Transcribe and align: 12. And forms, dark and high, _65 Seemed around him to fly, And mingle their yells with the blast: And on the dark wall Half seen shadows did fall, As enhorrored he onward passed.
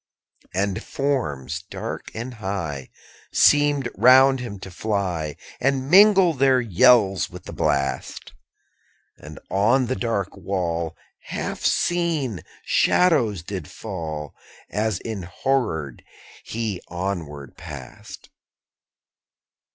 12. 0.53 0.63
And 0.67 0.83
forms, 0.83 1.61
dark 1.69 2.09
and 2.15 2.33
high, 2.33 2.89
_65 3.31 3.37
Seemed 3.37 3.87
around 3.99 4.39
him 4.39 4.57
to 4.61 4.71
fly, 4.71 5.35
And 5.59 5.91
mingle 5.91 6.33
their 6.33 6.59
yells 6.59 7.29
with 7.29 7.43
the 7.43 7.53
blast: 7.53 8.31
And 9.19 9.39
on 9.51 9.85
the 9.85 9.95
dark 9.95 10.35
wall 10.35 10.97
Half 11.25 11.63
seen 11.63 12.41
shadows 12.65 13.43
did 13.43 13.67
fall, 13.67 14.33
As 14.71 14.99
enhorrored 15.05 16.03
he 16.45 16.81
onward 16.87 17.55
passed. 17.55 18.31